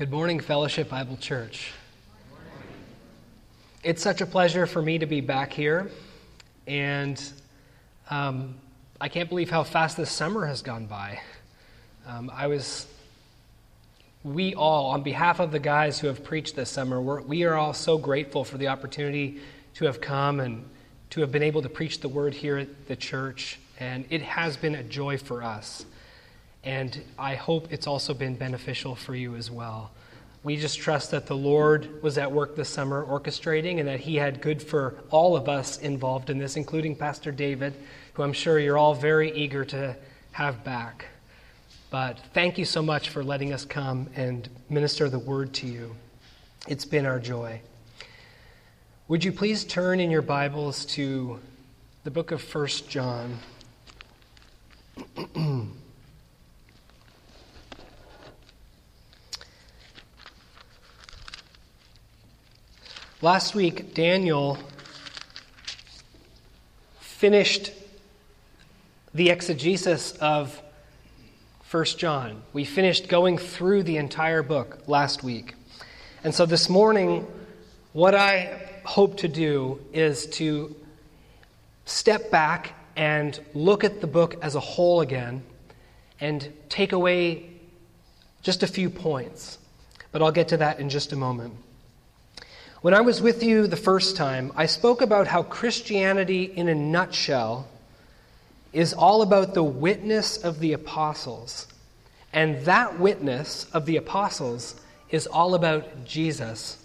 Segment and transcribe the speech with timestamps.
[0.00, 1.72] Good morning, Fellowship Bible Church.
[3.84, 5.90] It's such a pleasure for me to be back here,
[6.66, 7.22] and
[8.08, 8.54] um,
[8.98, 11.20] I can't believe how fast this summer has gone by.
[12.06, 12.86] Um, I was,
[14.24, 17.56] we all, on behalf of the guys who have preached this summer, we're, we are
[17.56, 19.42] all so grateful for the opportunity
[19.74, 20.64] to have come and
[21.10, 24.56] to have been able to preach the word here at the church, and it has
[24.56, 25.84] been a joy for us.
[26.62, 29.92] And I hope it's also been beneficial for you as well.
[30.42, 34.16] We just trust that the Lord was at work this summer orchestrating and that He
[34.16, 37.74] had good for all of us involved in this, including Pastor David,
[38.14, 39.94] who I'm sure you're all very eager to
[40.32, 41.04] have back.
[41.90, 45.94] But thank you so much for letting us come and minister the word to you.
[46.68, 47.60] It's been our joy.
[49.08, 51.38] Would you please turn in your Bibles to
[52.04, 53.38] the book of First John?
[63.22, 64.56] Last week, Daniel
[67.00, 67.70] finished
[69.12, 70.58] the exegesis of
[71.70, 72.40] 1 John.
[72.54, 75.54] We finished going through the entire book last week.
[76.24, 77.26] And so this morning,
[77.92, 80.74] what I hope to do is to
[81.84, 85.42] step back and look at the book as a whole again
[86.22, 87.50] and take away
[88.40, 89.58] just a few points.
[90.10, 91.52] But I'll get to that in just a moment.
[92.82, 96.74] When I was with you the first time, I spoke about how Christianity, in a
[96.74, 97.68] nutshell,
[98.72, 101.68] is all about the witness of the apostles.
[102.32, 106.82] And that witness of the apostles is all about Jesus.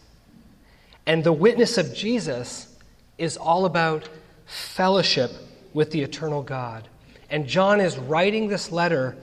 [1.05, 2.75] And the witness of Jesus
[3.17, 4.09] is all about
[4.45, 5.31] fellowship
[5.73, 6.89] with the eternal God.
[7.29, 9.16] And John is writing this letter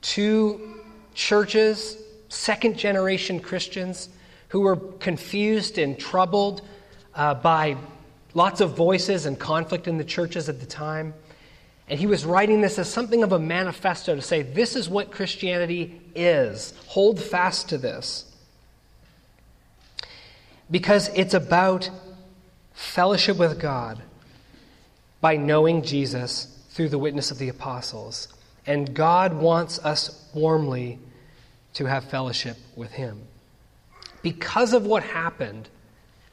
[0.00, 0.80] to
[1.12, 1.98] churches,
[2.30, 4.08] second generation Christians
[4.54, 6.62] who were confused and troubled
[7.16, 7.76] uh, by
[8.34, 11.12] lots of voices and conflict in the churches at the time.
[11.88, 15.10] And he was writing this as something of a manifesto to say, this is what
[15.10, 16.72] Christianity is.
[16.86, 18.32] Hold fast to this.
[20.70, 21.90] Because it's about
[22.74, 24.02] fellowship with God
[25.20, 28.28] by knowing Jesus through the witness of the apostles.
[28.68, 31.00] And God wants us warmly
[31.72, 33.26] to have fellowship with him
[34.24, 35.68] because of what happened,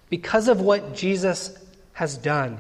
[0.10, 1.56] because of what Jesus
[1.94, 2.58] has done,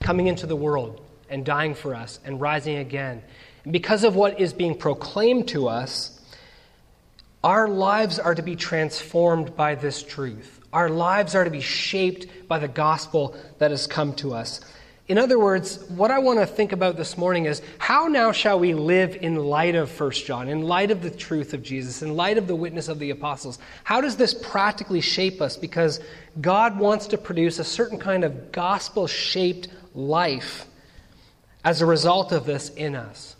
[0.00, 1.00] coming into the world
[1.30, 3.22] and dying for us and rising again,
[3.62, 6.20] and because of what is being proclaimed to us,
[7.44, 10.60] our lives are to be transformed by this truth.
[10.72, 14.60] Our lives are to be shaped by the gospel that has come to us.
[15.08, 18.60] In other words, what I want to think about this morning is how now shall
[18.60, 22.14] we live in light of 1 John, in light of the truth of Jesus, in
[22.14, 23.58] light of the witness of the apostles?
[23.82, 25.56] How does this practically shape us?
[25.56, 26.00] Because
[26.40, 30.66] God wants to produce a certain kind of gospel shaped life
[31.64, 33.34] as a result of this in us,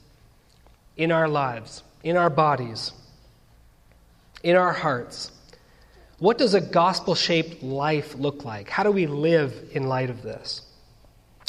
[0.97, 2.93] in our lives, in our bodies,
[4.43, 5.31] in our hearts.
[6.19, 8.69] What does a gospel shaped life look like?
[8.69, 10.63] How do we live in light of this?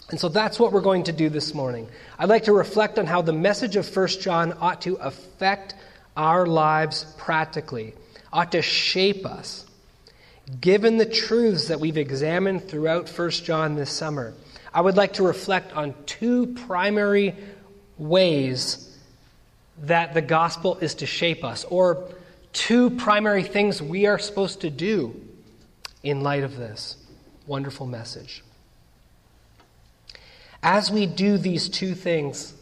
[0.10, 1.88] And so that's what we're going to do this morning.
[2.20, 5.76] I'd like to reflect on how the message of 1 John ought to affect
[6.16, 7.94] our lives practically,
[8.32, 9.66] ought to shape us.
[10.60, 14.34] Given the truths that we've examined throughout 1 John this summer,
[14.74, 17.36] I would like to reflect on two primary
[17.98, 18.98] ways
[19.84, 22.10] that the gospel is to shape us, or
[22.52, 25.20] two primary things we are supposed to do
[26.04, 26.98] in light of this
[27.48, 28.44] wonderful message.
[30.64, 32.54] As we do these two things,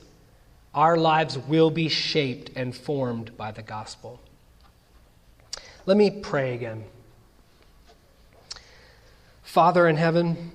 [0.73, 4.19] our lives will be shaped and formed by the gospel.
[5.85, 6.83] Let me pray again.
[9.43, 10.51] Father in heaven,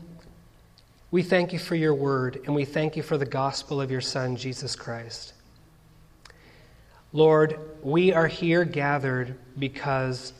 [1.12, 4.01] we thank you for your word and we thank you for the gospel of your
[4.01, 5.33] Son, Jesus Christ.
[7.13, 10.33] Lord, we are here gathered because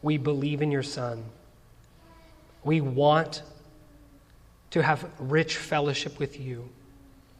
[0.00, 1.24] we believe in your Son.
[2.64, 3.42] We want
[4.76, 6.68] to have rich fellowship with you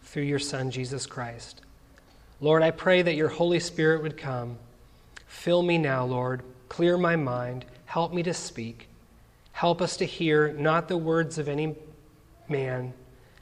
[0.04, 1.60] through your Son, Jesus Christ.
[2.40, 4.56] Lord, I pray that your Holy Spirit would come.
[5.26, 6.42] Fill me now, Lord.
[6.70, 7.66] Clear my mind.
[7.84, 8.88] Help me to speak.
[9.52, 11.76] Help us to hear not the words of any
[12.48, 12.94] man.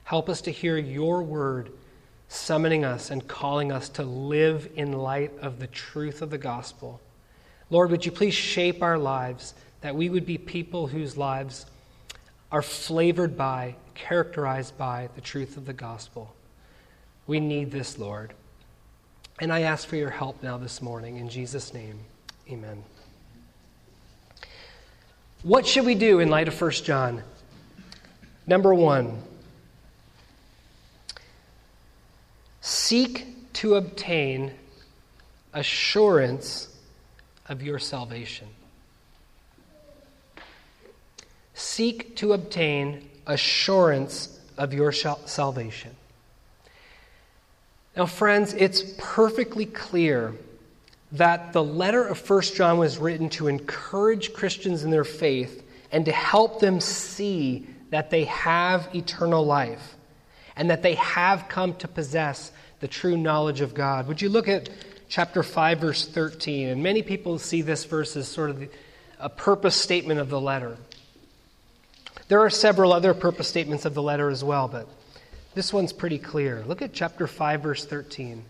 [0.02, 1.70] Help us to hear your word
[2.26, 7.00] summoning us and calling us to live in light of the truth of the gospel.
[7.70, 11.66] Lord, would you please shape our lives that we would be people whose lives
[12.50, 16.34] are flavored by, characterized by the truth of the gospel.
[17.26, 18.34] We need this, Lord.
[19.40, 21.98] And I ask for your help now this morning in Jesus' name.
[22.50, 22.84] Amen.
[25.42, 27.22] What should we do in light of 1 John?
[28.46, 29.22] Number one,
[32.60, 34.52] seek to obtain
[35.52, 36.68] assurance
[37.48, 38.48] of your salvation.
[41.54, 45.90] Seek to obtain assurance of your salvation.
[47.96, 50.34] Now, friends, it's perfectly clear
[51.12, 55.62] that the letter of 1 John was written to encourage Christians in their faith
[55.92, 59.94] and to help them see that they have eternal life
[60.56, 62.50] and that they have come to possess
[62.80, 64.08] the true knowledge of God.
[64.08, 64.68] Would you look at
[65.08, 66.68] chapter 5, verse 13?
[66.68, 68.68] And many people see this verse as sort of
[69.20, 70.76] a purpose statement of the letter.
[72.28, 74.88] There are several other purpose statements of the letter as well, but
[75.54, 76.64] this one's pretty clear.
[76.66, 78.44] Look at chapter 5, verse 13.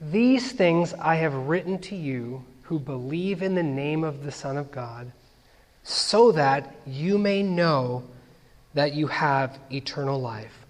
[0.00, 4.56] These things I have written to you who believe in the name of the Son
[4.56, 5.10] of God,
[5.82, 8.04] so that you may know
[8.74, 10.66] that you have eternal life.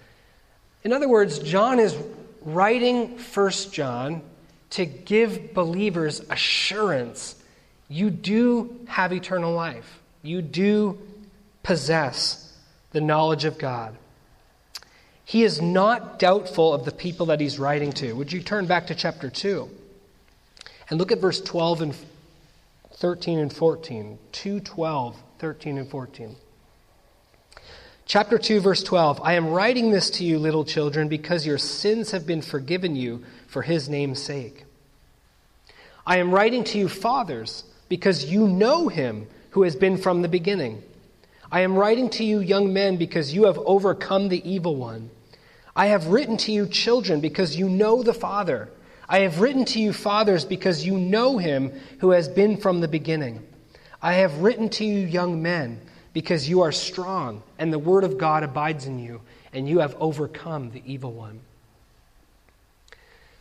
[0.85, 1.97] In other words, John is
[2.43, 4.23] writing First John
[4.71, 7.35] to give believers assurance
[7.89, 10.01] you do have eternal life.
[10.23, 10.99] You do
[11.63, 12.57] possess
[12.93, 13.97] the knowledge of God.
[15.25, 18.15] He is not doubtful of the people that he's writing to.
[18.15, 19.69] Would you turn back to chapter 2
[20.89, 21.95] and look at verse 12 and
[22.95, 24.19] 13 and 14?
[24.33, 26.37] 2 12, 13 and 14.
[28.07, 32.13] Chapter 2, verse 12 I am writing this to you, little children, because your sins
[32.13, 34.65] have been forgiven you for his name's sake.
[36.07, 40.29] I am writing to you, fathers, because you know him who has been from the
[40.29, 40.83] beginning.
[41.51, 45.11] I am writing to you, young men, because you have overcome the evil one.
[45.75, 48.69] I have written to you, children, because you know the Father.
[49.09, 52.89] I have written to you, fathers, because you know him who has been from the
[52.89, 53.47] beginning.
[54.03, 55.81] I have written to you, young men,
[56.13, 59.23] because you are strong, and the word of God abides in you,
[59.53, 61.41] and you have overcome the evil one.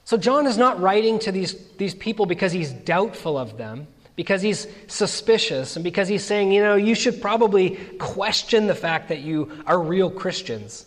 [0.06, 3.88] So, John is not writing to these, these people because he's doubtful of them,
[4.18, 9.10] because he's suspicious, and because he's saying, you know, you should probably question the fact
[9.10, 10.86] that you are real Christians.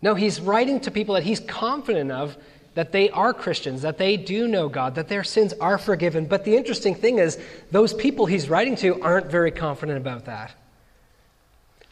[0.00, 2.36] No, he's writing to people that he's confident of
[2.74, 6.26] that they are Christians, that they do know God, that their sins are forgiven.
[6.26, 7.38] But the interesting thing is,
[7.70, 10.52] those people he's writing to aren't very confident about that.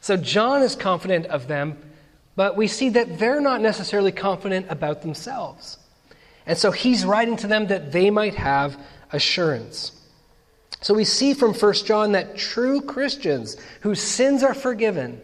[0.01, 1.79] So John is confident of them,
[2.35, 5.79] but we see that they're not necessarily confident about themselves.
[6.47, 8.79] And so he's writing to them that they might have
[9.13, 9.93] assurance.
[10.81, 15.21] So we see from 1 John that true Christians whose sins are forgiven,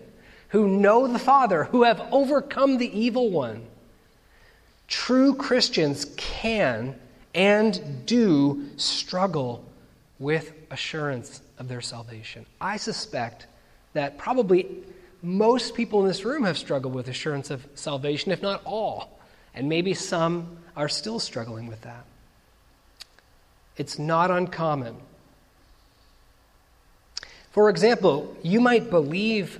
[0.48, 3.66] who know the Father, who have overcome the evil one.
[4.88, 6.98] True Christians can
[7.34, 9.64] and do struggle
[10.18, 12.46] with assurance of their salvation.
[12.60, 13.46] I suspect
[13.92, 14.66] that probably
[15.22, 19.20] most people in this room have struggled with assurance of salvation, if not all.
[19.54, 22.04] And maybe some are still struggling with that.
[23.80, 24.94] It's not uncommon.
[27.50, 29.58] For example, you might believe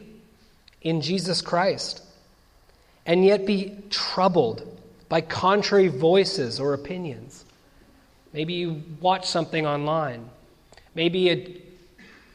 [0.82, 2.02] in Jesus Christ
[3.06, 4.78] and yet be troubled
[5.08, 7.46] by contrary voices or opinions.
[8.34, 10.28] Maybe you watch something online.
[10.95, 11.56] Maybe a,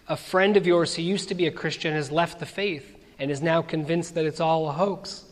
[0.07, 3.29] a friend of yours who used to be a Christian has left the faith and
[3.29, 5.25] is now convinced that it's all a hoax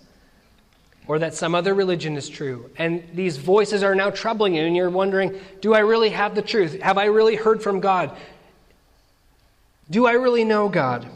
[1.08, 2.70] or that some other religion is true.
[2.78, 6.42] And these voices are now troubling you, and you're wondering do I really have the
[6.42, 6.82] truth?
[6.82, 8.16] Have I really heard from God?
[9.90, 11.08] Do I really know God?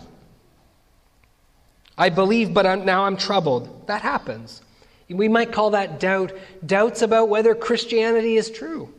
[1.98, 3.88] I believe, but I'm, now I'm troubled.
[3.88, 4.62] That happens.
[5.10, 6.34] We might call that doubt,
[6.66, 8.94] doubts about whether Christianity is true.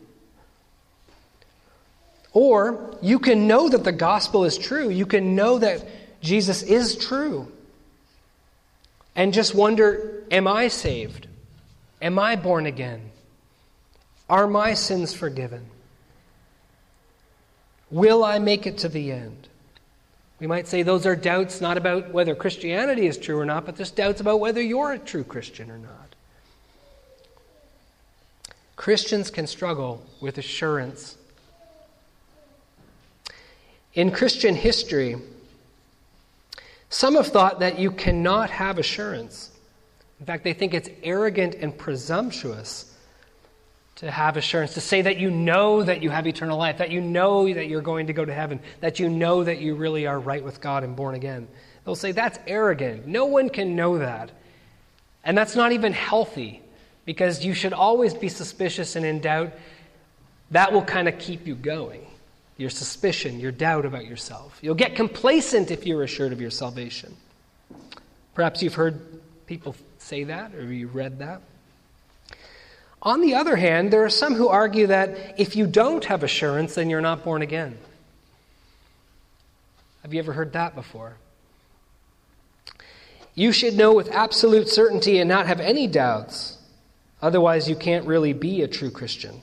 [2.33, 4.88] Or you can know that the gospel is true.
[4.88, 5.87] You can know that
[6.21, 7.52] Jesus is true.
[9.18, 11.26] And just wonder Am I saved?
[12.00, 13.10] Am I born again?
[14.30, 15.66] Are my sins forgiven?
[17.90, 19.48] Will I make it to the end?
[20.38, 23.76] We might say those are doubts not about whether Christianity is true or not, but
[23.76, 26.14] just doubts about whether you're a true Christian or not.
[28.76, 31.16] Christians can struggle with assurance.
[33.94, 35.16] In Christian history,
[36.90, 39.50] some have thought that you cannot have assurance.
[40.21, 42.95] In fact, they think it's arrogant and presumptuous
[43.97, 47.00] to have assurance, to say that you know that you have eternal life, that you
[47.00, 50.21] know that you're going to go to heaven, that you know that you really are
[50.21, 51.49] right with God and born again.
[51.85, 53.07] They'll say that's arrogant.
[53.07, 54.30] No one can know that.
[55.25, 56.62] And that's not even healthy
[57.07, 59.52] because you should always be suspicious and in doubt
[60.52, 62.07] that will kind of keep you going.
[62.58, 64.58] Your suspicion, your doubt about yourself.
[64.60, 67.16] You'll get complacent if you're assured of your salvation.
[68.34, 69.00] Perhaps you've heard
[69.46, 71.40] people say that or you read that.
[73.00, 76.74] On the other hand, there are some who argue that if you don't have assurance,
[76.74, 77.78] then you're not born again.
[80.02, 81.16] Have you ever heard that before?
[83.34, 86.58] You should know with absolute certainty and not have any doubts.
[87.22, 89.42] Otherwise, you can't really be a true Christian.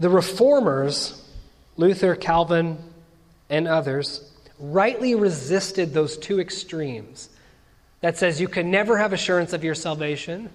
[0.00, 1.22] The reformers,
[1.76, 2.78] Luther, Calvin,
[3.48, 7.28] and others, rightly resisted those two extremes
[8.00, 10.50] that says you can never have assurance of your salvation,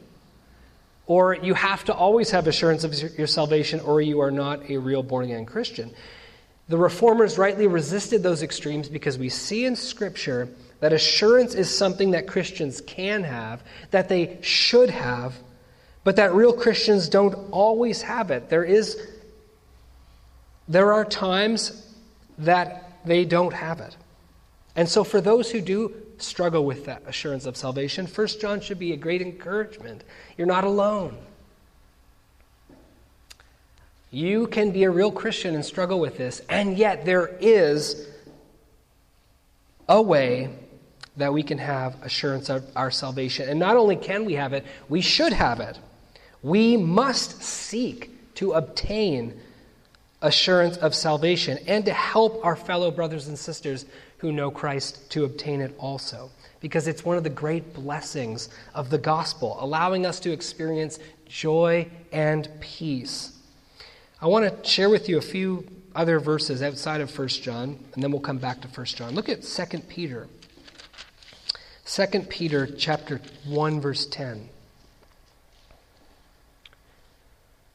[1.05, 4.77] or you have to always have assurance of your salvation, or you are not a
[4.77, 5.91] real born again Christian.
[6.67, 10.49] The reformers rightly resisted those extremes because we see in Scripture
[10.81, 15.33] that assurance is something that Christians can have, that they should have,
[16.03, 18.49] but that real Christians don't always have it.
[18.49, 19.01] There is
[20.67, 21.93] there are times
[22.37, 23.95] that they don't have it.
[24.75, 28.79] And so for those who do struggle with that assurance of salvation, First John should
[28.79, 30.03] be a great encouragement.
[30.37, 31.17] You're not alone.
[34.11, 38.07] You can be a real Christian and struggle with this, and yet there is
[39.89, 40.49] a way
[41.17, 43.49] that we can have assurance of our salvation.
[43.49, 45.77] And not only can we have it, we should have it.
[46.41, 49.39] We must seek to obtain
[50.21, 53.85] assurance of salvation and to help our fellow brothers and sisters
[54.17, 56.29] who know Christ to obtain it also.
[56.59, 60.97] Because it's one of the great blessings of the gospel, allowing us to experience
[61.27, 63.33] joy and peace.
[64.19, 68.03] I want to share with you a few other verses outside of 1 John, and
[68.03, 69.13] then we'll come back to 1 John.
[69.13, 70.27] Look at 2 Peter.
[71.85, 74.49] 2 Peter chapter 1 verse 10.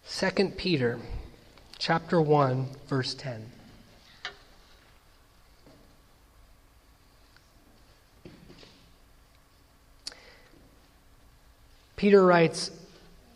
[0.08, 0.98] 2 Peter
[1.82, 3.44] chapter 1 verse 10.
[11.96, 12.70] Peter writes,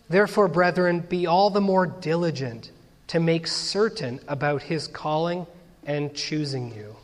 [0.08, 2.70] Therefore, brethren, be all the more diligent
[3.08, 5.44] to make certain about his calling
[5.84, 6.94] and choosing you.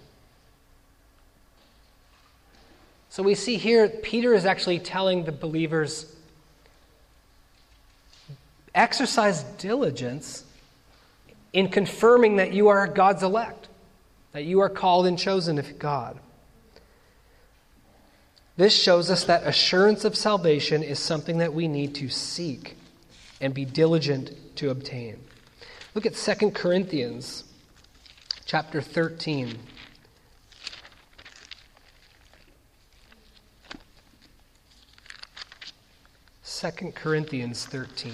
[3.11, 6.07] So we see here, Peter is actually telling the believers
[8.77, 10.45] exercise diligence
[11.53, 13.69] in confirming that you are God's elect,
[14.33, 16.19] that you are called and chosen of God.
[18.57, 22.77] This shows us that assurance of salvation is something that we need to seek
[23.41, 25.19] and be diligent to obtain.
[25.95, 27.45] Look at 2 Corinthians
[28.45, 29.59] chapter 13.
[36.43, 38.13] Second Corinthians 13.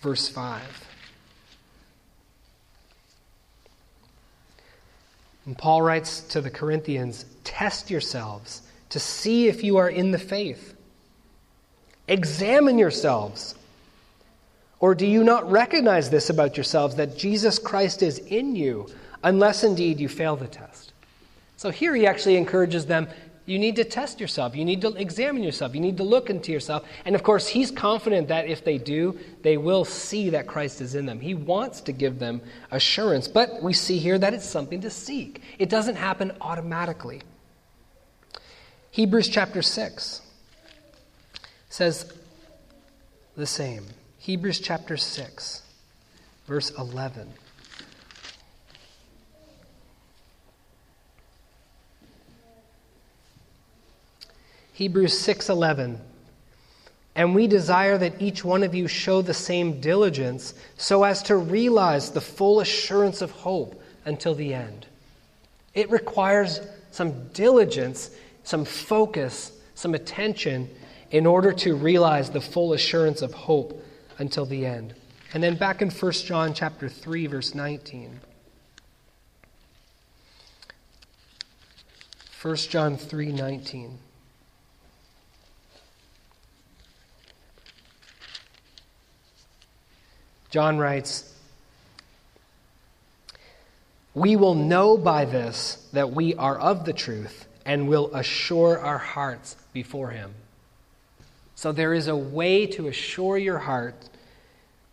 [0.00, 0.62] Verse 5.
[5.46, 10.18] And Paul writes to the Corinthians Test yourselves to see if you are in the
[10.18, 10.74] faith.
[12.08, 13.54] Examine yourselves.
[14.78, 18.88] Or do you not recognize this about yourselves, that Jesus Christ is in you,
[19.24, 20.92] unless indeed you fail the test?
[21.56, 23.08] So here he actually encourages them
[23.46, 24.56] you need to test yourself.
[24.56, 25.72] You need to examine yourself.
[25.74, 26.84] You need to look into yourself.
[27.04, 30.96] And of course, he's confident that if they do, they will see that Christ is
[30.96, 31.20] in them.
[31.20, 33.28] He wants to give them assurance.
[33.28, 37.22] But we see here that it's something to seek, it doesn't happen automatically.
[38.90, 40.22] Hebrews chapter 6
[41.68, 42.12] says
[43.36, 43.86] the same.
[44.18, 45.62] Hebrews chapter 6,
[46.48, 47.28] verse 11.
[54.76, 56.00] Hebrews 6:11
[57.14, 61.36] And we desire that each one of you show the same diligence so as to
[61.36, 64.84] realize the full assurance of hope until the end.
[65.72, 68.10] It requires some diligence,
[68.44, 70.68] some focus, some attention
[71.10, 73.82] in order to realize the full assurance of hope
[74.18, 74.94] until the end.
[75.32, 78.20] And then back in 1 John chapter 3 verse 19.
[82.42, 84.00] 1 John 3:19
[90.50, 91.32] John writes,
[94.14, 98.98] We will know by this that we are of the truth and will assure our
[98.98, 100.32] hearts before Him.
[101.56, 104.08] So there is a way to assure your heart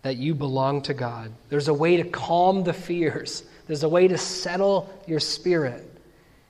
[0.02, 1.32] that you belong to God.
[1.50, 5.90] There's a way to calm the fears, there's a way to settle your spirit.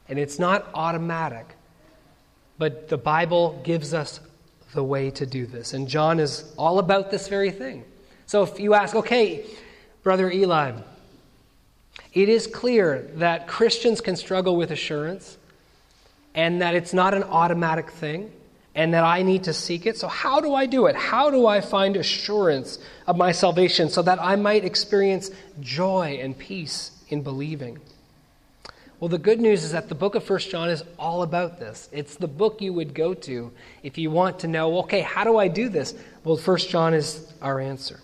[0.09, 1.45] And it's not automatic,
[2.57, 4.19] But the Bible gives us
[4.73, 5.73] the way to do this.
[5.73, 7.83] And John is all about this very thing.
[8.33, 9.45] So if you ask, okay,
[10.01, 10.71] Brother Eli,
[12.13, 15.37] it is clear that Christians can struggle with assurance
[16.33, 18.31] and that it's not an automatic thing
[18.73, 19.99] and that I need to seek it.
[19.99, 20.95] So, how do I do it?
[20.95, 26.35] How do I find assurance of my salvation so that I might experience joy and
[26.35, 27.81] peace in believing?
[28.99, 31.87] Well, the good news is that the book of First John is all about this.
[31.91, 33.51] It's the book you would go to
[33.83, 35.93] if you want to know, okay, how do I do this?
[36.23, 37.99] Well, First John is our answer.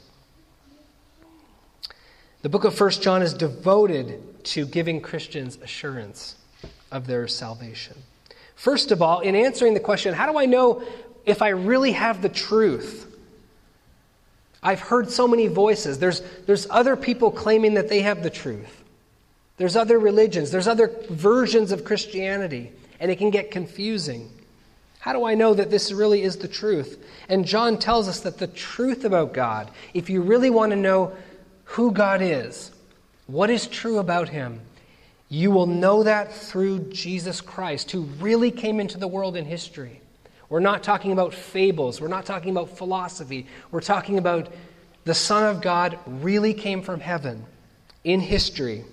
[2.41, 6.36] The book of First John is devoted to giving Christians assurance
[6.89, 7.98] of their salvation.
[8.55, 10.81] First of all, in answering the question, how do I know
[11.25, 13.13] if I really have the truth?
[14.63, 16.00] I've heard so many voices.
[16.00, 18.84] There's, there's other people claiming that they have the truth.
[19.58, 20.51] There's other religions.
[20.51, 22.72] There's other versions of Christianity.
[23.01, 24.29] And it can get confusing.
[25.00, 27.05] How do I know that this really is the truth?
[27.27, 31.15] And John tells us that the truth about God, if you really want to know
[31.70, 32.72] who God is,
[33.28, 34.60] what is true about Him,
[35.30, 40.02] you will know that through Jesus Christ, who really came into the world in history.
[40.50, 42.02] We're not talking about fables.
[42.02, 43.46] We're not talking about philosophy.
[43.70, 44.52] We're talking about
[45.06, 47.46] the Son of God really came from heaven
[48.04, 48.84] in history.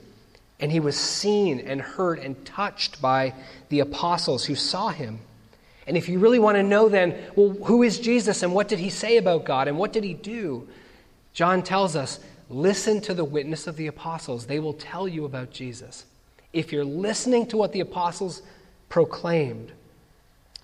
[0.60, 3.32] And he was seen and heard and touched by
[3.70, 5.20] the apostles who saw him.
[5.86, 8.78] And if you really want to know then, well, who is Jesus and what did
[8.78, 10.68] he say about God and what did he do?
[11.32, 14.46] John tells us listen to the witness of the apostles.
[14.46, 16.06] They will tell you about Jesus
[16.52, 18.40] if you're listening to what the apostles
[18.88, 19.72] proclaimed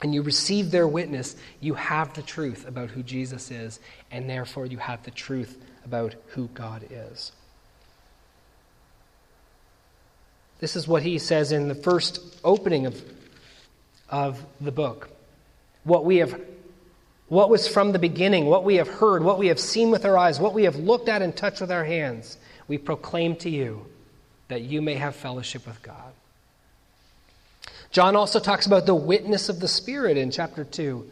[0.01, 3.79] and you receive their witness, you have the truth about who Jesus is,
[4.11, 7.33] and therefore you have the truth about who God is.
[10.59, 13.03] This is what he says in the first opening of,
[14.09, 15.11] of the book.
[15.85, 16.41] What we have
[17.33, 20.19] what was from the beginning, what we have heard, what we have seen with our
[20.19, 22.37] eyes, what we have looked at and touched with our hands,
[22.69, 23.87] we proclaim to you
[24.49, 26.13] that you may have fellowship with God.
[27.91, 31.09] John also talks about the witness of the Spirit in chapter 2.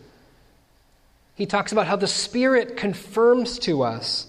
[1.36, 4.26] He talks about how the Spirit confirms to us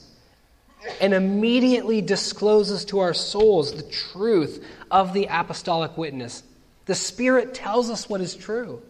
[1.01, 6.43] and immediately discloses to our souls the truth of the apostolic witness.
[6.85, 8.81] The Spirit tells us what is true.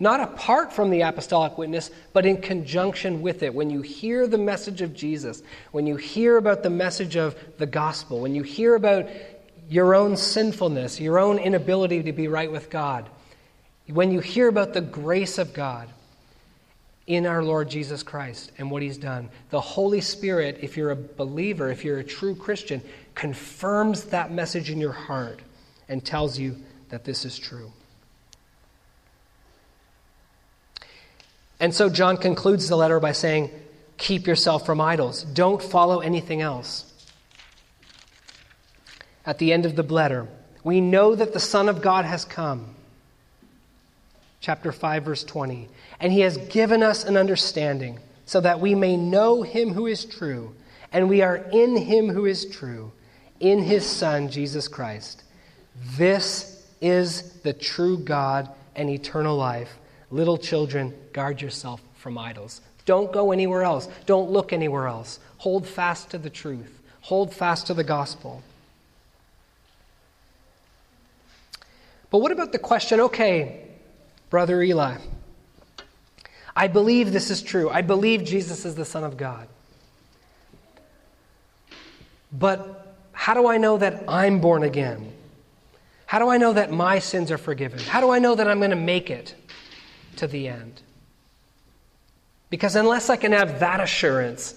[0.00, 3.52] Not apart from the apostolic witness, but in conjunction with it.
[3.52, 7.66] When you hear the message of Jesus, when you hear about the message of the
[7.66, 9.08] gospel, when you hear about
[9.68, 13.08] your own sinfulness, your own inability to be right with God,
[13.88, 15.88] when you hear about the grace of God
[17.08, 20.96] in our Lord Jesus Christ and what He's done, the Holy Spirit, if you're a
[20.96, 22.82] believer, if you're a true Christian,
[23.14, 25.40] confirms that message in your heart
[25.88, 26.56] and tells you
[26.90, 27.72] that this is true.
[31.60, 33.50] And so John concludes the letter by saying,
[33.96, 35.24] Keep yourself from idols.
[35.24, 36.88] Don't follow anything else
[39.28, 40.26] at the end of the letter,
[40.64, 42.74] we know that the Son of God has come.
[44.40, 45.68] Chapter 5, verse 20.
[46.00, 50.06] And he has given us an understanding so that we may know him who is
[50.06, 50.54] true,
[50.92, 52.90] and we are in him who is true,
[53.38, 55.24] in his Son, Jesus Christ.
[55.98, 59.76] This is the true God and eternal life.
[60.10, 62.60] Little children, guard yourself from idols.
[62.84, 63.88] Don't go anywhere else.
[64.06, 65.20] Don't look anywhere else.
[65.38, 66.80] Hold fast to the truth.
[67.02, 68.42] Hold fast to the gospel.
[72.10, 73.66] But what about the question okay,
[74.30, 74.96] Brother Eli,
[76.56, 77.68] I believe this is true.
[77.68, 79.46] I believe Jesus is the Son of God.
[82.32, 85.12] But how do I know that I'm born again?
[86.06, 87.78] How do I know that my sins are forgiven?
[87.80, 89.34] How do I know that I'm going to make it
[90.18, 90.82] to the end?
[92.50, 94.54] Because unless I can have that assurance,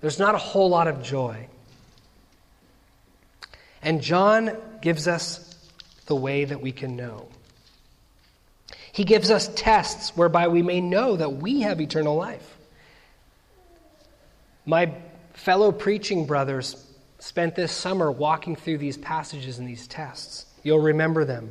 [0.00, 1.48] there's not a whole lot of joy.
[3.82, 5.54] And John gives us
[6.06, 7.28] the way that we can know.
[8.92, 12.56] He gives us tests whereby we may know that we have eternal life.
[14.64, 14.94] My
[15.32, 16.86] fellow preaching brothers
[17.18, 20.46] spent this summer walking through these passages and these tests.
[20.62, 21.50] You'll remember them.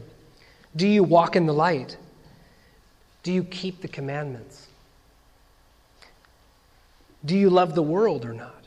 [0.76, 1.98] Do you walk in the light?
[3.24, 4.68] Do you keep the commandments?
[7.26, 8.66] Do you love the world or not?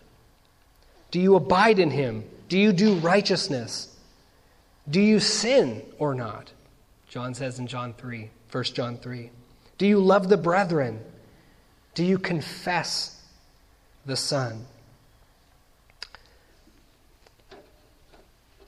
[1.11, 2.25] Do you abide in him?
[2.49, 3.95] Do you do righteousness?
[4.88, 6.51] Do you sin or not?
[7.09, 9.31] John says in John 3, 1 John 3.
[9.79, 11.01] Do you love the brethren?
[11.95, 13.21] Do you confess
[14.07, 14.66] the Son?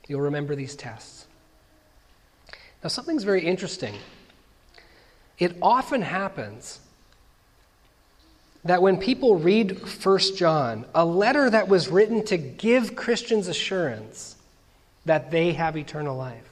[0.07, 1.27] You'll remember these tests.
[2.83, 3.95] Now, something's very interesting.
[5.39, 6.79] It often happens
[8.65, 14.35] that when people read 1 John, a letter that was written to give Christians assurance
[15.05, 16.49] that they have eternal life,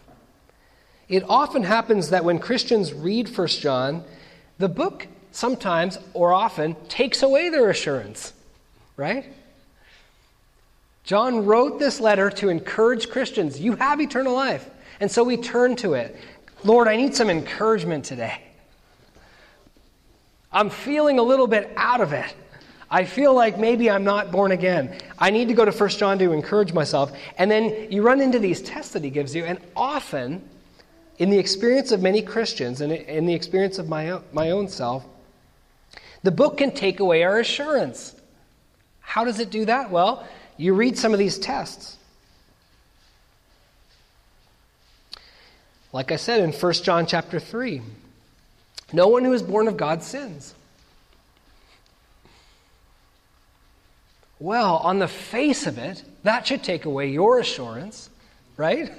[1.09, 4.03] it often happens that when Christians read 1 John,
[4.57, 8.33] the book sometimes or often takes away their assurance,
[8.95, 9.25] right?
[11.03, 13.59] John wrote this letter to encourage Christians.
[13.59, 14.69] You have eternal life.
[14.99, 16.15] And so we turn to it.
[16.63, 18.46] Lord, I need some encouragement today.
[20.51, 22.33] I'm feeling a little bit out of it.
[22.89, 24.97] I feel like maybe I'm not born again.
[25.19, 27.11] I need to go to 1 John to encourage myself.
[27.37, 30.47] And then you run into these tests that he gives you, and often,
[31.17, 34.69] in the experience of many Christians and in the experience of my own, my own
[34.69, 35.03] self,
[36.23, 38.15] the book can take away our assurance.
[39.01, 39.91] How does it do that?
[39.91, 41.97] Well, you read some of these tests.
[45.91, 47.81] Like I said in 1 John chapter 3,
[48.93, 50.53] no one who is born of God sins.
[54.39, 58.09] Well, on the face of it, that should take away your assurance,
[58.55, 58.91] right?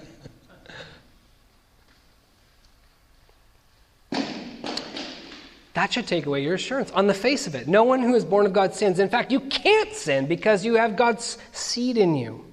[5.79, 7.69] That should take away your assurance on the face of it.
[7.69, 8.99] No one who is born of God sins.
[8.99, 12.45] In fact, you can't sin because you have God's seed in you.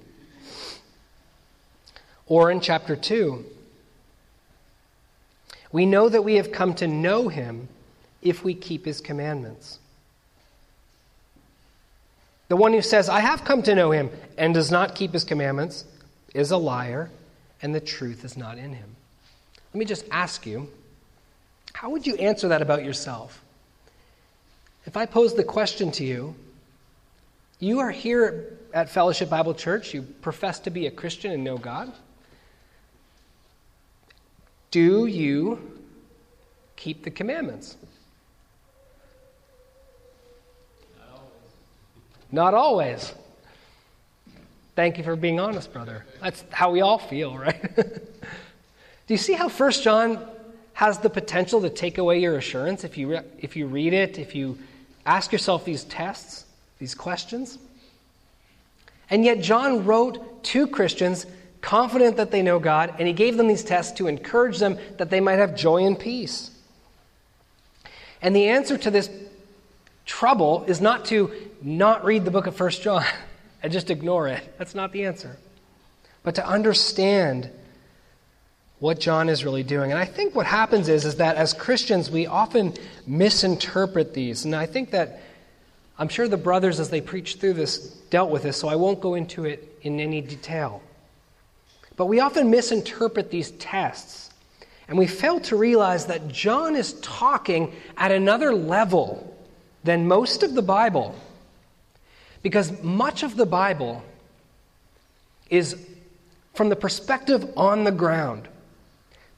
[2.28, 3.44] Or in chapter 2,
[5.72, 7.68] we know that we have come to know him
[8.22, 9.78] if we keep his commandments.
[12.48, 15.24] The one who says, I have come to know him, and does not keep his
[15.24, 15.84] commandments,
[16.34, 17.10] is a liar,
[17.60, 18.96] and the truth is not in him.
[19.72, 20.68] Let me just ask you
[21.72, 23.44] how would you answer that about yourself?
[24.86, 26.34] If I pose the question to you,
[27.58, 31.58] you are here at Fellowship Bible Church, you profess to be a Christian and know
[31.58, 31.92] God.
[34.76, 35.58] Do you
[36.76, 37.78] keep the commandments?
[42.30, 43.14] Not always.
[44.74, 46.04] Thank you for being honest, brother.
[46.20, 47.74] That's how we all feel, right?
[47.76, 50.22] Do you see how First John
[50.74, 54.18] has the potential to take away your assurance if you, re- if you read it,
[54.18, 54.58] if you
[55.06, 56.44] ask yourself these tests,
[56.78, 57.56] these questions.
[59.08, 61.24] And yet, John wrote to Christians
[61.60, 65.10] confident that they know God, and he gave them these tests to encourage them that
[65.10, 66.50] they might have joy and peace.
[68.22, 69.10] And the answer to this
[70.04, 73.04] trouble is not to not read the book of First John
[73.62, 74.42] and just ignore it.
[74.58, 75.36] That's not the answer.
[76.22, 77.50] But to understand
[78.78, 79.90] what John is really doing.
[79.90, 82.74] And I think what happens is, is that as Christians, we often
[83.06, 84.44] misinterpret these.
[84.44, 85.20] And I think that
[85.98, 87.78] I'm sure the brothers, as they preached through this,
[88.10, 90.82] dealt with this, so I won't go into it in any detail.
[91.96, 94.30] But we often misinterpret these tests.
[94.88, 99.36] And we fail to realize that John is talking at another level
[99.82, 101.14] than most of the Bible.
[102.42, 104.04] Because much of the Bible
[105.50, 105.76] is
[106.54, 108.48] from the perspective on the ground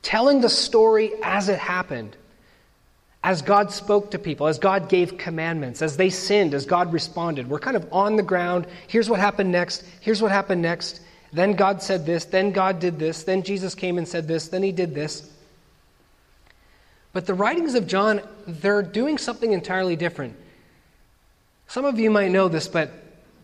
[0.02, 2.16] telling the story as it happened,
[3.22, 7.50] as God spoke to people, as God gave commandments, as they sinned, as God responded.
[7.50, 8.66] We're kind of on the ground.
[8.86, 9.84] Here's what happened next.
[10.00, 11.00] Here's what happened next.
[11.32, 12.24] Then God said this.
[12.24, 13.22] Then God did this.
[13.22, 14.48] Then Jesus came and said this.
[14.48, 15.30] Then he did this.
[17.12, 20.36] But the writings of John, they're doing something entirely different.
[21.66, 22.90] Some of you might know this, but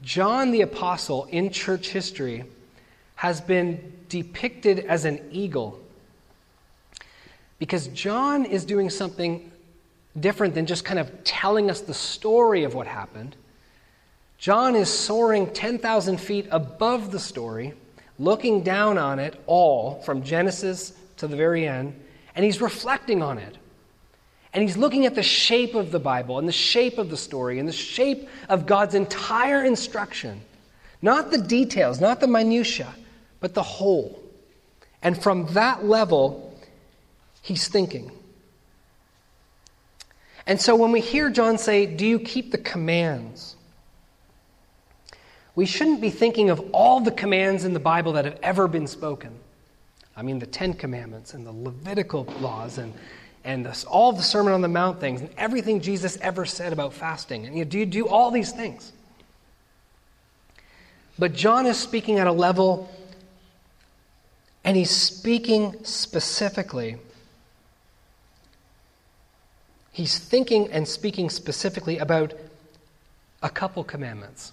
[0.03, 2.45] John the Apostle in church history
[3.17, 5.81] has been depicted as an eagle
[7.59, 9.51] because John is doing something
[10.19, 13.37] different than just kind of telling us the story of what happened.
[14.39, 17.75] John is soaring 10,000 feet above the story,
[18.19, 21.99] looking down on it all from Genesis to the very end,
[22.35, 23.57] and he's reflecting on it.
[24.53, 27.59] And he's looking at the shape of the Bible and the shape of the story
[27.59, 30.43] and the shape of God's entire instruction.
[31.03, 32.95] Not the details, not the minutiae,
[33.41, 34.23] but the whole.
[35.03, 36.57] And from that level,
[37.43, 38.13] he's thinking.
[40.47, 43.57] And so when we hear John say, Do you keep the commands?
[45.55, 48.87] We shouldn't be thinking of all the commands in the Bible that have ever been
[48.87, 49.33] spoken.
[50.17, 52.93] I mean, the Ten Commandments and the Levitical laws and,
[53.45, 57.47] and all the Sermon on the Mount things and everything Jesus ever said about fasting.
[57.47, 58.93] And you know, do you do all these things?
[61.19, 62.91] But John is speaking at a level,
[64.65, 66.97] and he's speaking specifically
[69.95, 72.35] he's thinking and speaking specifically about
[73.43, 74.53] a couple commandments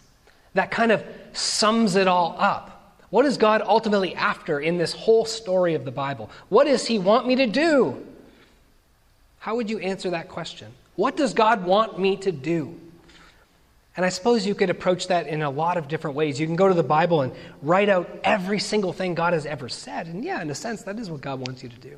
[0.53, 2.97] that kind of sums it all up.
[3.09, 6.29] What is God ultimately after in this whole story of the Bible?
[6.49, 8.05] What does he want me to do?
[9.39, 10.71] How would you answer that question?
[10.95, 12.79] What does God want me to do?
[13.97, 16.39] And I suppose you could approach that in a lot of different ways.
[16.39, 19.67] You can go to the Bible and write out every single thing God has ever
[19.67, 20.07] said.
[20.07, 21.97] And yeah, in a sense, that is what God wants you to do.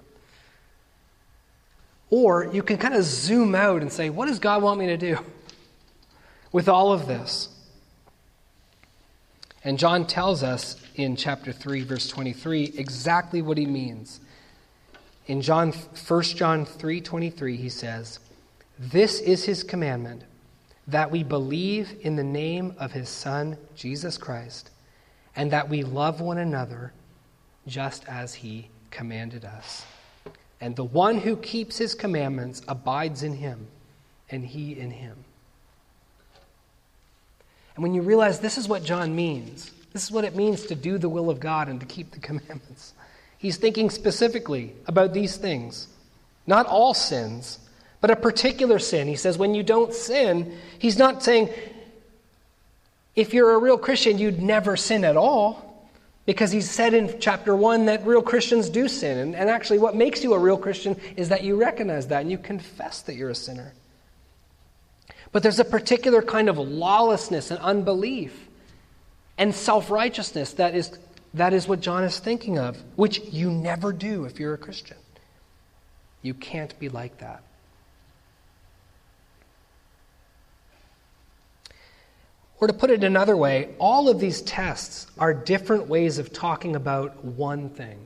[2.10, 4.98] Or you can kind of zoom out and say, what does God want me to
[4.98, 5.20] do
[6.52, 7.50] with all of this?
[9.64, 14.20] And John tells us in chapter 3, verse 23, exactly what he means.
[15.28, 18.20] In John, 1 John 3 23, he says,
[18.78, 20.24] This is his commandment
[20.88, 24.70] that we believe in the name of his Son, Jesus Christ,
[25.36, 26.92] and that we love one another
[27.66, 29.86] just as he commanded us.
[30.60, 33.68] And the one who keeps his commandments abides in him,
[34.30, 35.24] and he in him.
[37.76, 40.76] And when you realize this is what John means, this is what it means to
[40.76, 42.94] do the will of God and to keep the commandments,
[43.38, 45.88] he's thinking specifically about these things.
[46.46, 47.60] Not all sins,
[48.02, 49.08] but a particular sin.
[49.08, 51.50] He says, when you don't sin, he's not saying,
[53.16, 55.70] if you're a real Christian, you'd never sin at all.
[56.26, 59.18] Because he said in chapter 1 that real Christians do sin.
[59.18, 62.32] And, and actually, what makes you a real Christian is that you recognize that and
[62.32, 63.74] you confess that you're a sinner.
[65.34, 68.48] But there's a particular kind of lawlessness and unbelief
[69.38, 70.98] and self righteousness that is,
[71.34, 74.98] that is what John is thinking of, which you never do if you're a Christian.
[76.22, 77.44] You can't be like that.
[82.60, 86.76] Or to put it another way, all of these tests are different ways of talking
[86.76, 88.06] about one thing.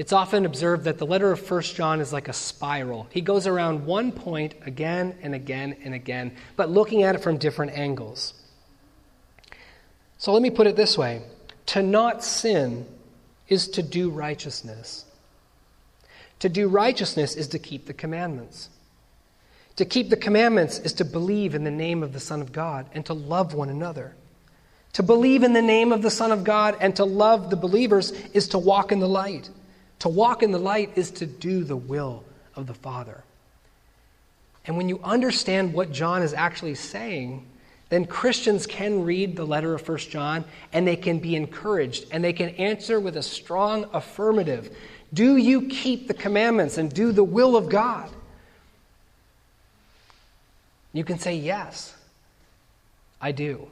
[0.00, 3.06] It's often observed that the letter of 1 John is like a spiral.
[3.10, 7.36] He goes around one point again and again and again, but looking at it from
[7.36, 8.32] different angles.
[10.16, 11.20] So let me put it this way
[11.66, 12.86] To not sin
[13.46, 15.04] is to do righteousness.
[16.38, 18.70] To do righteousness is to keep the commandments.
[19.76, 22.86] To keep the commandments is to believe in the name of the Son of God
[22.94, 24.14] and to love one another.
[24.94, 28.12] To believe in the name of the Son of God and to love the believers
[28.32, 29.50] is to walk in the light.
[30.00, 32.24] To walk in the light is to do the will
[32.56, 33.22] of the Father.
[34.66, 37.46] And when you understand what John is actually saying,
[37.88, 42.22] then Christians can read the letter of 1 John and they can be encouraged and
[42.22, 44.74] they can answer with a strong affirmative
[45.12, 48.08] Do you keep the commandments and do the will of God?
[50.92, 51.94] You can say, Yes,
[53.20, 53.66] I do.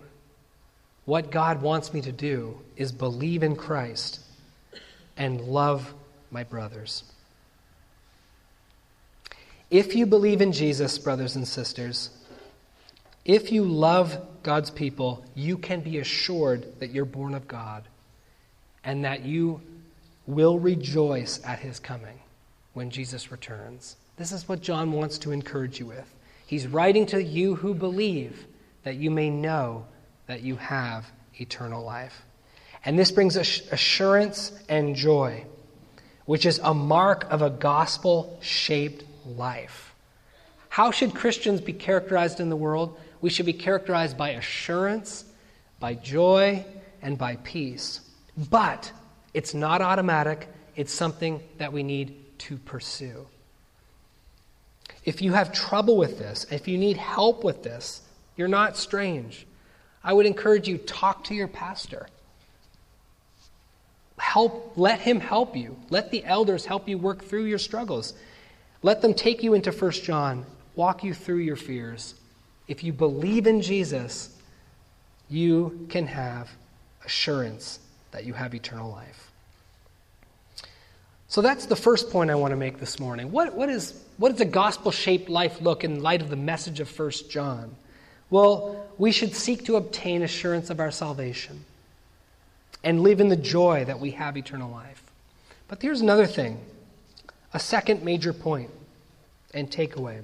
[1.05, 4.21] What God wants me to do is believe in Christ
[5.17, 5.95] and love
[6.31, 7.05] my brothers.
[9.71, 12.11] If you believe in Jesus, brothers and sisters,
[13.25, 17.85] if you love God's people, you can be assured that you're born of God
[18.83, 19.61] and that you
[20.27, 22.19] will rejoice at his coming
[22.73, 23.97] when Jesus returns.
[24.17, 26.15] This is what John wants to encourage you with.
[26.47, 28.47] He's writing to you who believe
[28.85, 29.85] that you may know
[30.27, 32.23] that you have eternal life.
[32.85, 35.45] And this brings assurance and joy,
[36.29, 39.95] which is a mark of a gospel shaped life.
[40.69, 43.01] How should Christians be characterized in the world?
[43.23, 45.25] We should be characterized by assurance,
[45.81, 46.67] by joy,
[47.01, 48.01] and by peace.
[48.51, 48.93] But
[49.33, 53.27] it's not automatic, it's something that we need to pursue.
[55.07, 58.03] If you have trouble with this, if you need help with this,
[58.37, 59.47] you're not strange.
[60.05, 62.07] I would encourage you talk to your pastor.
[64.19, 65.77] Help let him help you.
[65.91, 68.15] Let the elders help you work through your struggles.
[68.83, 70.45] Let them take you into 1 John,
[70.77, 72.15] walk you through your fears.
[72.67, 74.37] If you believe in Jesus,
[75.29, 76.51] you can have
[77.05, 79.31] assurance that you have eternal life.
[81.29, 83.31] So that's the first point I want to make this morning.
[83.31, 86.81] What, what, is, what does a gospel shaped life look in light of the message
[86.81, 87.75] of 1 John?
[88.31, 91.65] Well, we should seek to obtain assurance of our salvation
[92.83, 95.03] and live in the joy that we have eternal life.
[95.69, 96.61] But here's another thing
[97.53, 98.71] a second major point
[99.55, 100.23] and takeaway.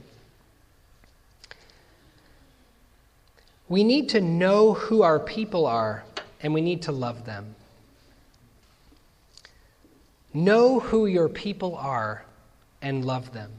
[3.69, 6.05] We need to know who our people are
[6.43, 7.55] and we need to love them.
[10.35, 12.25] Know who your people are
[12.83, 13.51] and love them.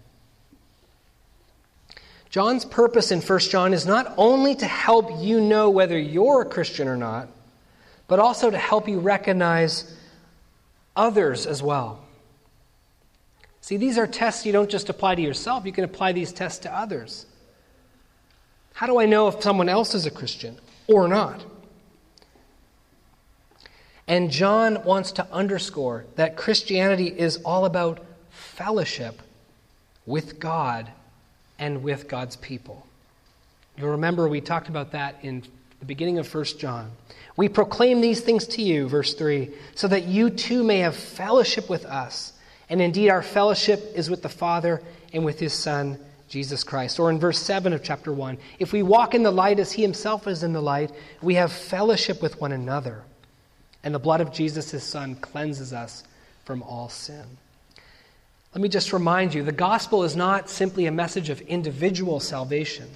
[2.30, 6.46] John's purpose in 1 John is not only to help you know whether you're a
[6.46, 7.30] Christian or not,
[8.08, 9.96] but also to help you recognize
[10.96, 12.04] others as well.
[13.62, 16.60] See, these are tests you don't just apply to yourself, you can apply these tests
[16.60, 17.26] to others.
[18.74, 21.44] How do I know if someone else is a Christian or not?
[24.08, 29.22] And John wants to underscore that Christianity is all about fellowship
[30.06, 30.92] with God
[31.58, 32.86] and with God's people.
[33.78, 35.44] You'll remember we talked about that in
[35.86, 36.92] the beginning of 1 John.
[37.38, 41.70] We proclaim these things to you, verse 3, so that you too may have fellowship
[41.70, 42.34] with us.
[42.70, 44.82] And indeed, our fellowship is with the Father
[45.14, 47.00] and with his Son, Jesus Christ.
[47.00, 49.84] Or in verse 7 of chapter 1, if we walk in the light as he
[49.84, 50.90] himself is in the light,
[51.22, 53.04] we have fellowship with one another.
[53.84, 56.04] And the blood of Jesus, his Son, cleanses us
[56.46, 57.26] from all sin.
[58.56, 62.90] Let me just remind you the gospel is not simply a message of individual salvation,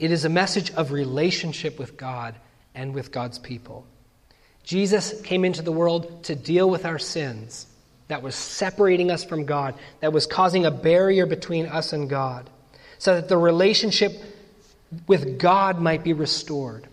[0.00, 2.34] it is a message of relationship with God
[2.74, 3.86] and with God's people.
[4.64, 7.66] Jesus came into the world to deal with our sins
[8.08, 12.48] that was separating us from God, that was causing a barrier between us and God,
[12.98, 14.12] so that the relationship
[15.06, 16.88] with God might be restored.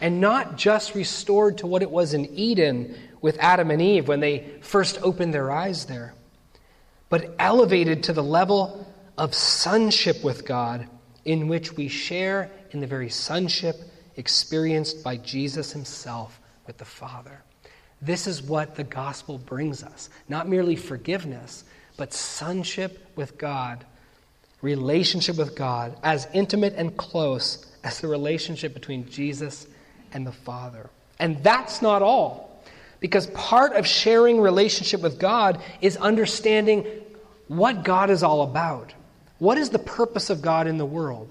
[0.00, 4.20] And not just restored to what it was in Eden with Adam and Eve when
[4.20, 6.14] they first opened their eyes there,
[7.08, 8.86] but elevated to the level
[9.18, 10.86] of sonship with God,
[11.26, 13.76] in which we share in the very sonship
[14.16, 17.42] experienced by Jesus himself with the Father.
[18.00, 21.64] This is what the gospel brings us not merely forgiveness,
[21.96, 23.84] but sonship with God,
[24.62, 29.66] relationship with God, as intimate and close as the relationship between Jesus
[30.12, 30.90] and the Father.
[31.18, 32.62] And that's not all.
[33.00, 36.86] Because part of sharing relationship with God is understanding
[37.48, 38.92] what God is all about.
[39.38, 41.28] What is the purpose of God in the world?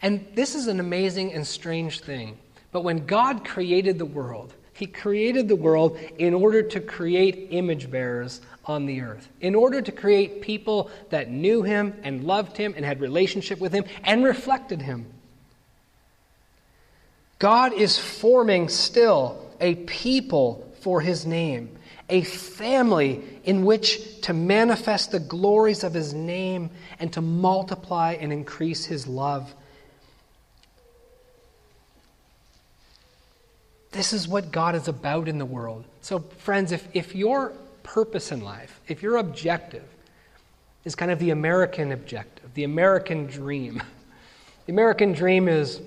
[0.00, 2.38] And this is an amazing and strange thing.
[2.72, 7.90] But when God created the world, He created the world in order to create image
[7.90, 12.74] bearers on the earth, in order to create people that knew Him and loved Him
[12.76, 15.06] and had relationship with Him and reflected Him.
[17.38, 21.76] God is forming still a people for His name
[22.12, 26.68] a family in which to manifest the glories of his name
[27.00, 29.52] and to multiply and increase his love.
[33.92, 35.86] This is what God is about in the world.
[36.02, 39.88] So, friends, if, if your purpose in life, if your objective
[40.84, 43.82] is kind of the American objective, the American dream,
[44.66, 45.80] the American dream is,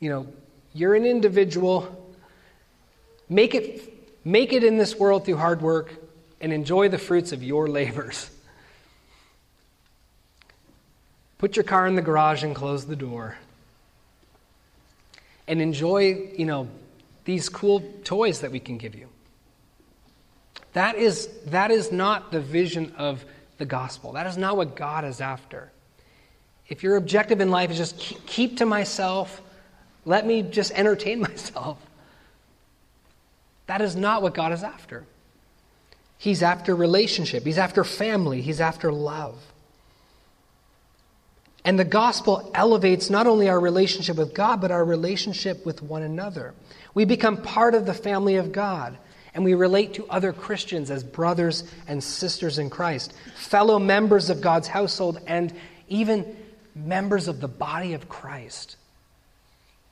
[0.00, 0.26] you know,
[0.74, 2.12] you're an individual,
[3.28, 3.91] make it
[4.24, 5.94] Make it in this world through hard work
[6.40, 8.30] and enjoy the fruits of your labors.
[11.38, 13.36] Put your car in the garage and close the door.
[15.48, 16.68] And enjoy, you know,
[17.24, 19.08] these cool toys that we can give you.
[20.72, 23.24] That is, that is not the vision of
[23.58, 24.12] the gospel.
[24.12, 25.70] That is not what God is after.
[26.68, 29.42] If your objective in life is just keep to myself,
[30.04, 31.78] let me just entertain myself,
[33.66, 35.04] that is not what God is after.
[36.18, 39.52] He's after relationship, He's after family, He's after love.
[41.64, 46.02] And the gospel elevates not only our relationship with God, but our relationship with one
[46.02, 46.54] another.
[46.92, 48.98] We become part of the family of God,
[49.32, 54.40] and we relate to other Christians as brothers and sisters in Christ, fellow members of
[54.40, 55.52] God's household, and
[55.88, 56.36] even
[56.74, 58.76] members of the body of Christ.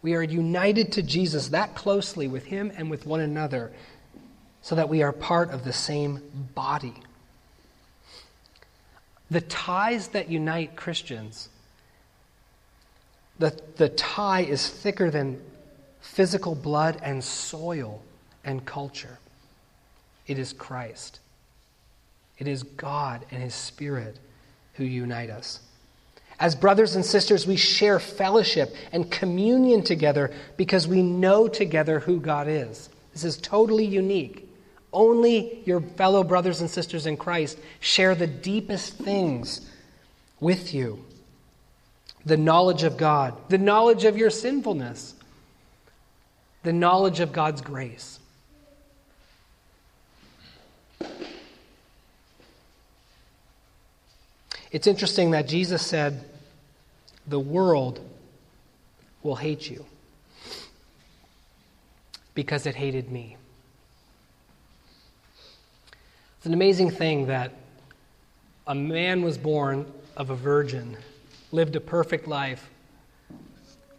[0.02, 3.72] We are united to Jesus that closely with Him and with one another
[4.62, 6.20] so that we are part of the same
[6.54, 6.94] body.
[9.30, 11.48] The ties that unite Christians,
[13.38, 15.40] the, the tie is thicker than
[16.00, 18.02] physical blood and soil
[18.44, 19.18] and culture.
[20.26, 21.20] It is Christ.
[22.38, 24.18] It is God and His Spirit
[24.74, 25.60] who unite us.
[26.40, 32.18] As brothers and sisters, we share fellowship and communion together because we know together who
[32.18, 32.88] God is.
[33.12, 34.48] This is totally unique.
[34.90, 39.70] Only your fellow brothers and sisters in Christ share the deepest things
[40.40, 41.05] with you
[42.24, 45.14] the knowledge of God, the knowledge of your sinfulness,
[46.62, 48.19] the knowledge of God's grace.
[54.71, 56.25] It's interesting that Jesus said,
[57.31, 58.00] The world
[59.22, 59.87] will hate you
[62.35, 63.37] because it hated me.
[66.37, 67.52] It's an amazing thing that
[68.66, 70.96] a man was born of a virgin,
[71.52, 72.68] lived a perfect life,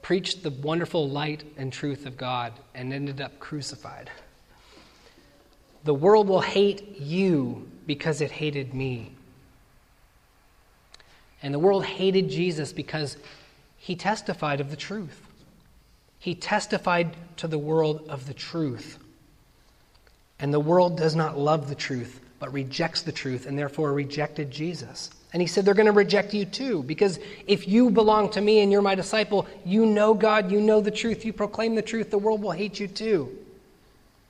[0.02, 4.12] preached the wonderful light and truth of God, and ended up crucified.
[5.86, 9.14] The world will hate you because it hated me.
[11.44, 13.18] And the world hated Jesus because
[13.78, 15.22] he testified of the truth.
[16.20, 19.00] He testified to the world of the truth.
[20.40, 24.52] And the world does not love the truth, but rejects the truth, and therefore rejected
[24.52, 25.10] Jesus.
[25.34, 28.60] And he said, They're going to reject you too, because if you belong to me
[28.60, 32.12] and you're my disciple, you know God, you know the truth, you proclaim the truth,
[32.12, 33.36] the world will hate you too.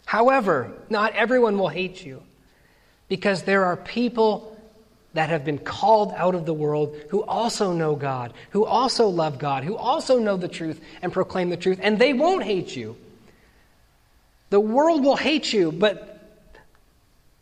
[0.06, 2.22] However, not everyone will hate you,
[3.10, 4.51] because there are people
[5.14, 9.40] that have been called out of the world who also know God, who also love
[9.40, 12.96] God, who also know the truth and proclaim the truth, and they won't hate you.
[14.50, 16.20] The world will hate you, but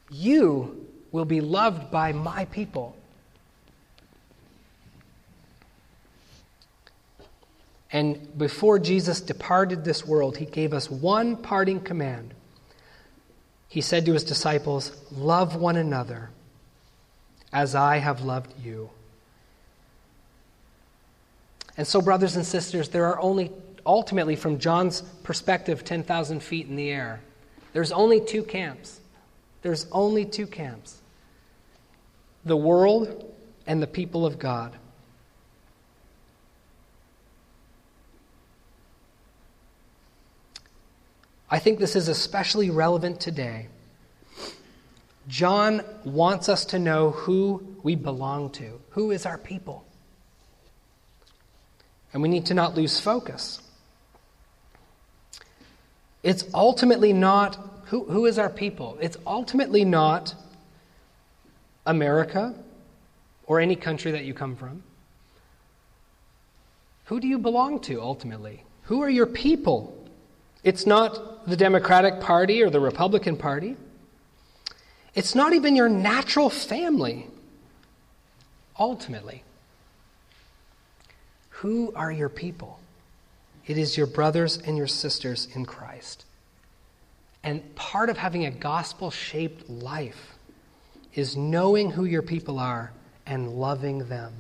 [0.09, 2.95] you will be loved by my people.
[7.91, 12.35] And before Jesus departed this world, he gave us one parting command.
[13.67, 16.29] He said to his disciples, Love one another
[17.51, 18.89] as I have loved you.
[21.77, 23.51] And so, brothers and sisters, there are only,
[23.85, 27.21] ultimately, from John's perspective, 10,000 feet in the air,
[27.73, 28.99] there's only two camps.
[29.61, 30.95] There's only two camps
[32.45, 33.33] the world
[33.67, 34.75] and the people of God.
[41.51, 43.67] I think this is especially relevant today.
[45.29, 49.85] John wants us to know who we belong to, who is our people.
[52.11, 53.61] And we need to not lose focus.
[56.23, 58.97] It's ultimately not who, who is our people?
[59.01, 60.33] It's ultimately not
[61.85, 62.55] America
[63.45, 64.83] or any country that you come from.
[67.05, 68.63] Who do you belong to ultimately?
[68.83, 70.07] Who are your people?
[70.63, 73.75] It's not the Democratic Party or the Republican Party.
[75.19, 77.27] It's not even your natural family,
[78.79, 79.43] ultimately.
[81.49, 82.79] Who are your people?
[83.67, 86.23] It is your brothers and your sisters in Christ.
[87.43, 90.35] And part of having a gospel shaped life
[91.13, 92.93] is knowing who your people are
[93.25, 94.31] and loving them.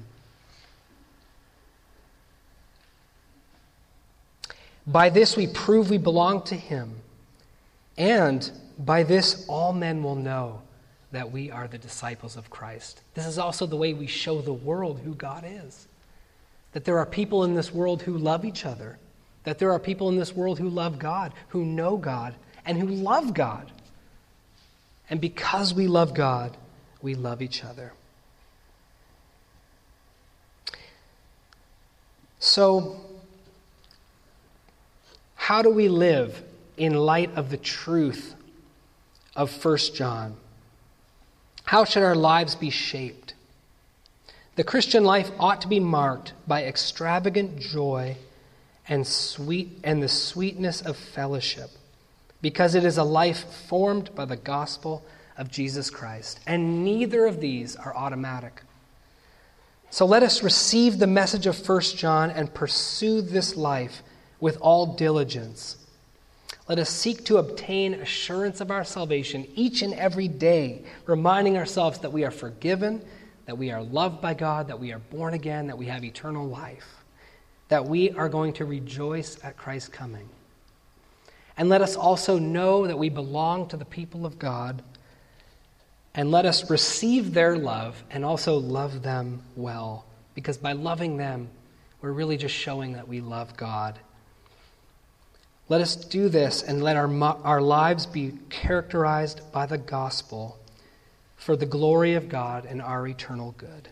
[4.87, 7.01] By this we prove we belong to Him,
[7.97, 10.61] and by this all men will know
[11.11, 13.01] that we are the disciples of Christ.
[13.13, 15.87] This is also the way we show the world who God is.
[16.73, 18.99] That there are people in this world who love each other,
[19.43, 22.35] that there are people in this world who love God, who know God,
[22.65, 23.71] and who love God.
[25.09, 26.55] And because we love God,
[27.01, 27.93] we love each other.
[32.39, 33.01] So,
[35.35, 36.43] how do we live
[36.77, 38.35] in light of the truth
[39.35, 40.37] of 1 John?
[41.69, 43.35] How should our lives be shaped?
[44.55, 48.17] The Christian life ought to be marked by extravagant joy
[48.87, 51.69] and sweet and the sweetness of fellowship
[52.41, 55.05] because it is a life formed by the gospel
[55.37, 56.39] of Jesus Christ.
[56.47, 58.63] And neither of these are automatic.
[59.91, 64.01] So let us receive the message of 1 John and pursue this life
[64.39, 65.78] with all diligence.
[66.69, 71.97] Let us seek to obtain assurance of our salvation each and every day, reminding ourselves
[71.99, 73.03] that we are forgiven,
[73.47, 76.47] that we are loved by God, that we are born again, that we have eternal
[76.47, 77.03] life,
[77.69, 80.29] that we are going to rejoice at Christ's coming.
[81.57, 84.83] And let us also know that we belong to the people of God.
[86.13, 90.05] And let us receive their love and also love them well.
[90.35, 91.49] Because by loving them,
[92.01, 93.97] we're really just showing that we love God.
[95.69, 97.07] Let us do this and let our,
[97.43, 100.57] our lives be characterized by the gospel
[101.37, 103.89] for the glory of God and our eternal good.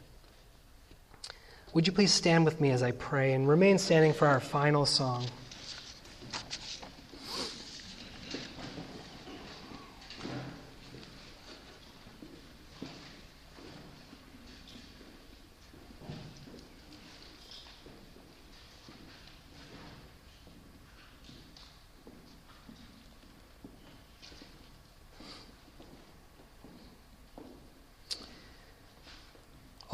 [1.73, 4.87] Would you please stand with me as I pray and remain standing for our final
[4.87, 5.27] song?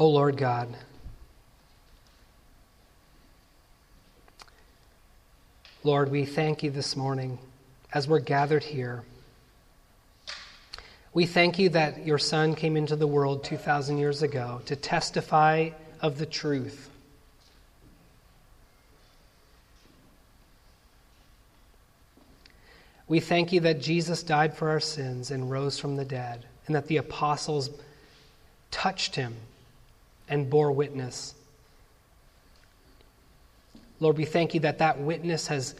[0.04, 0.68] O oh Lord God,
[5.82, 7.38] Lord, we thank you this morning
[7.90, 9.02] as we're gathered here.
[11.14, 15.70] We thank you that your Son came into the world 2,000 years ago to testify
[16.02, 16.90] of the truth.
[23.08, 26.76] We thank you that Jesus died for our sins and rose from the dead, and
[26.76, 27.70] that the apostles
[28.70, 29.34] touched him
[30.28, 31.34] and bore witness.
[34.00, 35.74] Lord, we thank you that that witness has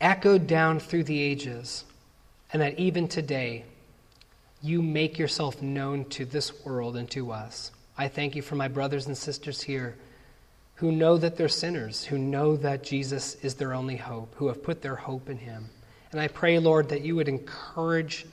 [0.00, 1.84] echoed down through the ages,
[2.52, 3.64] and that even today
[4.62, 7.70] you make yourself known to this world and to us.
[7.96, 9.96] I thank you for my brothers and sisters here
[10.76, 14.62] who know that they're sinners, who know that Jesus is their only hope, who have
[14.62, 15.70] put their hope in him.
[16.12, 18.26] And I pray, Lord, that you would encourage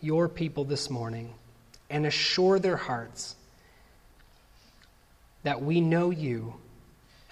[0.00, 1.32] your people this morning
[1.88, 3.36] and assure their hearts
[5.46, 6.52] that we know you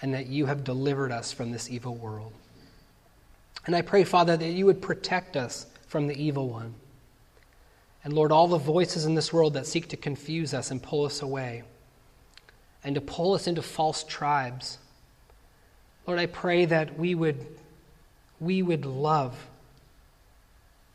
[0.01, 2.31] and that you have delivered us from this evil world.
[3.65, 6.75] And I pray, Father, that you would protect us from the evil one.
[8.05, 11.03] And Lord, all the voices in this world that seek to confuse us and pull
[11.03, 11.63] us away
[12.85, 14.77] and to pull us into false tribes.
[16.07, 17.45] Lord, I pray that we would,
[18.39, 19.35] we would love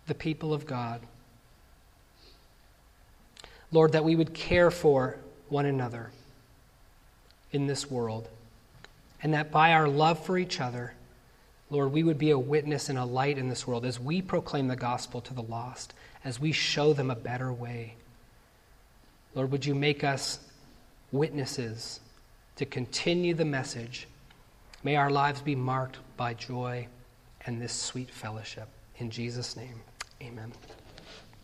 [0.06, 1.02] the people of God.
[3.72, 5.18] Lord, that we would care for
[5.50, 6.12] one another
[7.52, 8.28] in this world.
[9.22, 10.94] And that by our love for each other,
[11.68, 14.68] Lord, we would be a witness and a light in this world as we proclaim
[14.68, 15.94] the gospel to the lost,
[16.24, 17.94] as we show them a better way.
[19.34, 20.40] Lord, would you make us
[21.12, 22.00] witnesses
[22.56, 24.06] to continue the message.
[24.82, 26.86] May our lives be marked by joy
[27.46, 28.68] and this sweet fellowship.
[28.98, 29.80] In Jesus' name,
[30.22, 30.52] amen.